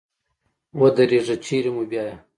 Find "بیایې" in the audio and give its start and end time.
1.89-2.15